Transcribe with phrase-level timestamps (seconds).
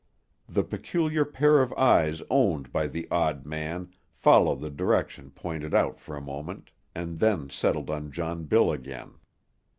[0.49, 5.99] The peculiar pair of eyes owned by the odd man followed the direction pointed out
[5.99, 9.19] for a moment, and then settled on John Bill again.